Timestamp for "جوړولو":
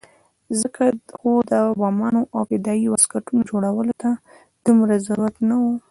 3.49-3.93